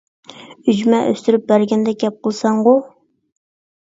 [0.71, 2.77] ئۈجمە ئۈستۈرۈپ بەرگەندەك گەپ قىلىسەنغۇ؟!